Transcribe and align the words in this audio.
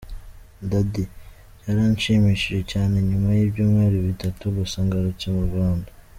Dady: 0.69 1.03
Byaranshimishije 1.59 2.59
cyane 2.71 2.95
nyuma 3.09 3.27
y’ibyumweru 3.37 3.97
bitatu 4.07 4.43
gusa 4.57 4.77
ngarutse 4.85 5.27
mu 5.37 5.43
Rwanda. 5.49 5.89